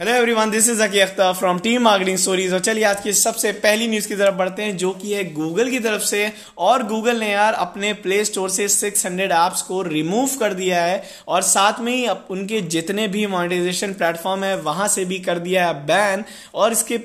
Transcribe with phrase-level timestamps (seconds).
[0.00, 3.50] Hello everyone this is Zaki Akhtar from team marketing stories और चलिए आज की सबसे
[3.54, 7.18] पहली न्यूज़ की तरफ़ बढ़ते हैं, जो कि है गूगल की तरफ़ से। और गूगल
[7.20, 11.80] ने यार अपने प्ले स्टोर से 600 ऐप्स को रिमूव कर दिया है और साथ
[11.80, 16.24] में ही उनके जितने भी मोनेटाइजेशन प्लेटफॉर्म है, वहाँ से भी कर दिया है बैन
[16.54, 16.98] और इसके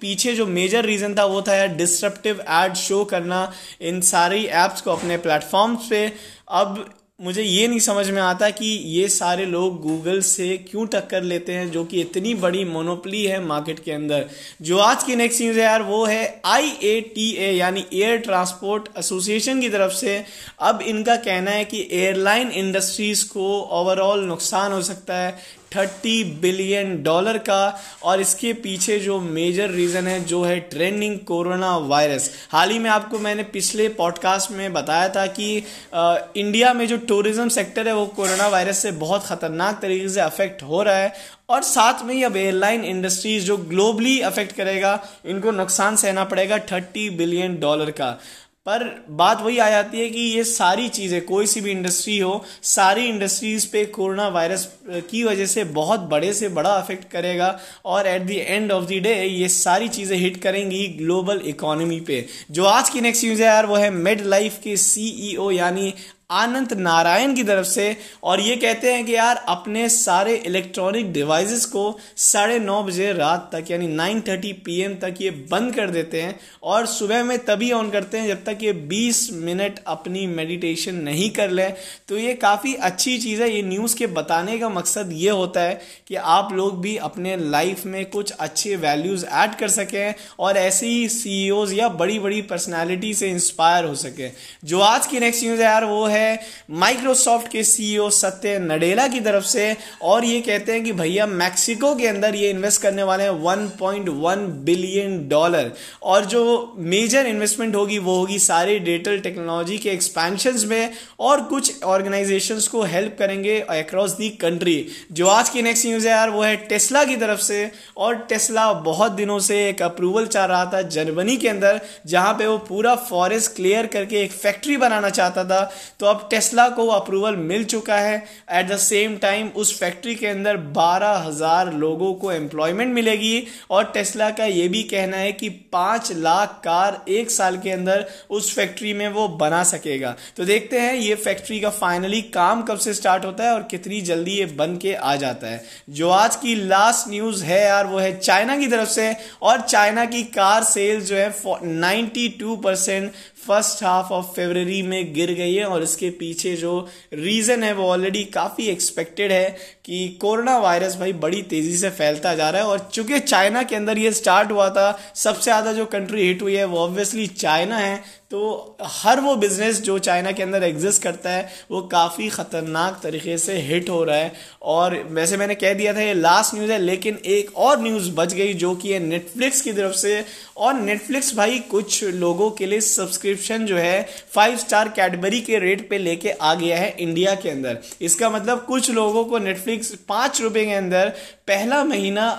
[0.00, 3.50] पीछे जो मेजर रीजन था, वो था यार डिस्ट्रप्टिव एड शो करना
[3.82, 6.06] इन सारी एप्स को अपने प्लेटफॉर्म्स पे।
[6.50, 6.88] अब
[7.20, 11.52] मुझे ये नहीं समझ में आता कि ये सारे लोग गूगल से क्यों टक्कर लेते
[11.52, 14.24] हैं, जो कि इतनी बड़ी मोनोपली है मार्केट के अंदर।
[14.62, 18.16] जो आज की नेक्स्ट न्यूज़ है यार, वो है आई ए टी ए यानी एयर
[18.18, 20.24] ट्रांसपोर्ट एसोसिएशन की तरफ़ से।
[20.60, 27.02] अब इनका कहना है कि एयरलाइन इंडस्ट्रीज़ को ओवरऑल नुकसान हो सकता है। थर्टी बिलियन
[27.02, 32.70] डॉलर का और इसके पीछे जो मेजर रीजन है जो है ट्रेंडिंग कोरोना वायरस। हाल
[32.70, 35.62] ही में आपको मैंने पिछले पॉडकास्ट में बताया था कि
[35.94, 40.20] आ, इंडिया में जो टूरिज़्म सेक्टर है वो कोरोना वायरस से बहुत खतरनाक तरीके से
[40.20, 41.12] अफेक्ट हो रहा है
[41.50, 44.92] और साथ में ही अब एयरलाइन इंडस्ट्रीज़ जो ग्लोबली अफेक्ट करेगा
[45.26, 48.18] इनको नुकसान सहना पड़ेगा थर्टी बिलियन डॉलर का।
[48.66, 52.44] पर बात वही आ जाती है कि ये सारी चीज़ें, कोई सी भी इंडस्ट्री हो,
[52.64, 54.66] सारी इंडस्ट्रीज़ पे कोरोना वायरस
[55.10, 59.00] की वजह से बहुत बड़े से बड़ा अफेक्ट करेगा और at the end of the
[59.02, 63.46] day ये सारी चीज़ें हिट करेंगी ग्लोबल इकोनॉमी पे। जो आज की नेक्स्ट न्यूज़ है
[63.46, 65.92] यार, वो है मिड लाइफ के सीईओ यानी
[66.30, 71.64] आनंद नारायण की तरफ़ से, और ये कहते हैं कि यार, अपने सारे इलेक्ट्रॉनिक डिवाइसेस
[71.66, 76.22] को साढ़े नौ बजे रात तक, यानी नाइन थर्टी पी तक ये बंद कर देते
[76.22, 80.94] हैं, और सुबह में तभी ऑन करते हैं जब तक ये बीस मिनट अपनी मेडिटेशन
[81.00, 81.72] नहीं कर लें।
[82.08, 85.80] तो ये काफ़ी अच्छी चीज़ है, ये न्यूज़ के बताने का मकसद ये होता है
[86.08, 90.86] कि आप लोग भी अपने लाइफ में कुछ अच्छे वैल्यूज़ ऐड कर सकें, और ऐसे
[90.86, 94.30] ही सी e या बड़ी बड़ी पर्सनैलिटी से इंस्पायर हो सकें।
[94.64, 96.40] जो आज की नेक्स्ट न्यूज़ है यार, वो है है
[96.72, 101.94] माइक्रोसॉफ्ट के सीईओ सत्य नडेला की तरफ़ से, और ये कहते हैं कि भैया मैक्सिको
[101.94, 107.98] के अंदर ये इन्वेस्ट करने वाले हैं 1.1 बिलियन डॉलर और जो मेजर इन्वेस्टमेंट होगी,
[107.98, 114.10] वो होगी सारी डिजिटल टेक्नोलॉजी के एक्सपेंशन में, और कुछ ऑर्गेनाइजेशन को हेल्प करेंगे अक्रॉस
[114.12, 114.76] दी कंट्री
[115.12, 118.72] जो आज की नेक्स्ट न्यूज़ है यार, वो है टेस्ला की तरफ़ से, और टेस्ला
[118.82, 122.94] बहुत दिनों से एक अप्रूवल चाह रहा था जर्मनी के अंदर, जहाँ पे वो पूरा
[123.08, 125.60] फॉरेस्ट क्लियर करके एक फैक्ट्री बनाना चाहता था।
[126.00, 128.16] तो अब टेस्ला को अप्रूवल मिल चुका है।
[128.52, 133.84] एट द सेम टाइम उस फैक्ट्री के अंदर बारह हज़ार लोगों को एम्प्लॉयमेंट मिलेगी और
[133.94, 138.54] टेस्ला का यह भी कहना है कि पाँच लाख कार एक साल के अंदर उस
[138.54, 142.94] फैक्ट्री में वो बना सकेगा। तो देखते हैं ये फैक्ट्री का फाइनली काम कब से
[142.94, 146.54] स्टार्ट होता है और कितनी जल्दी ये बन के आ जाता है। जो आज की
[146.56, 151.04] लास्ट न्यूज़ है यार, वो है चाइना की तरफ़ से। और चाइना की कार सेल्स
[151.06, 151.32] जो है
[151.64, 156.72] ninety two percent first half of February में गिर गई है और इसके पीछे जो
[157.14, 159.48] रीज़न है वो ऑलरेडी काफ़ी एक्सपेक्टेड है
[159.84, 163.76] कि कोरोना वायरस भाई बड़ी तेज़ी से फैलता जा रहा है और चूँकि चाइना के
[163.76, 167.76] अंदर ये स्टार्ट हुआ था, सबसे ज़्यादा जो कंट्री हिट हुई है वो ऑब्वियसली चाइना
[167.76, 173.00] है। तो हर वो बिज़नेस जो चाइना के अंदर एग्जिस्ट करता है, वो काफ़ी ख़तरनाक
[173.02, 174.32] तरीके से हिट हो रहा है।
[174.62, 178.34] और वैसे मैंने कह दिया था, ये लास्ट न्यूज़ है, लेकिन एक और न्यूज़ बच
[178.34, 180.24] गई जो कि है नेटफ्लिक्स की तरफ़ से।
[180.56, 185.88] और नेटफ्लिक्स भाई, कुछ लोगों के लिए सब्सक्रिप्शन जो है फाइव स्टार कैडबरी के रेट
[185.90, 190.40] पे लेके आ गया है इंडिया के अंदर। इसका मतलब कुछ लोगों को नेटफ्लिक्स पाँच
[190.42, 191.12] रुपए के अंदर
[191.48, 192.30] पहला महीना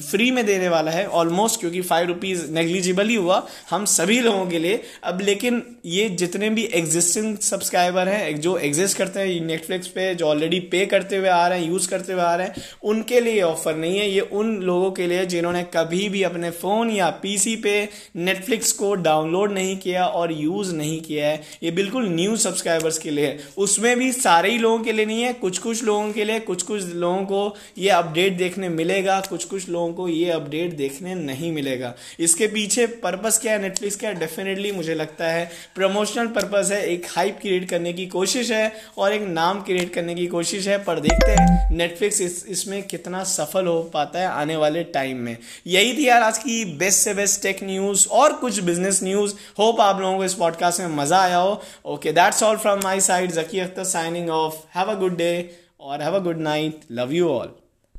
[0.00, 4.46] फ्री में देने वाला है ऑलमोस्ट क्योंकि फाइव रुपीज़ नेग्लिजिबल ही हुआ हम सभी लोगों
[4.46, 9.88] के लिए। अब लेकिन ये जितने भी एग्जिस्टिंग सब्सक्राइबर हैं, जो एग्जिस्ट करते हैं नेटफ्लिक्स
[9.88, 12.62] पे, जो ऑलरेडी पे करते हुए आ रहे हैं यूज़ करते हुए आ रहे हैं,
[12.82, 16.90] उनके लिए ऑफ़र नहीं है। ये उन लोगों के लिए जिन्होंने कभी भी अपने फ़ोन
[16.90, 17.74] या पीसी पे
[18.16, 23.10] नेटफ्लिक्स को डाउनलोड नहीं किया और यूज़ नहीं किया है। ये बिल्कुल न्यू सब्सक्राइबर्स के
[23.10, 26.24] लिए है। उसमें भी सारे ही लोगों के लिए नहीं है। कुछ कुछ लोगों के
[26.24, 30.76] लिए कुछ कुछ लोगों को ये अपडेट देखने मिलेगा कुछ कुछ लोगों को ये अपडेट
[30.76, 33.62] देखने नहीं मिलेगा। इसके पीछे पर्पस क्या है?
[33.62, 38.06] नेटफ्लिक्स क्या डेफिनेटली मुझे लगता लगता है। प्रमोशनल पर्पज है एक हाइप क्रिएट करने की
[38.06, 42.64] कोशिश है और एक नाम क्रिएट करने की कोशिश है पर देखते हैं नेटफ्लिक्स इस,
[42.90, 45.36] कितना सफल हो पाता है आने वाले टाइम में।
[45.66, 49.80] यही थी यार आज की बेस्ट से बेस्ट टेक न्यूज़ और कुछ बिज़नेस न्यूज़ होप
[49.80, 53.32] आप लोगों को इस पॉडकास्ट में मज़ा आया हो। Okay that's all from my side
[53.32, 55.32] Zaki Akhtar signing off have a good day
[55.80, 57.59] और have a good night love you all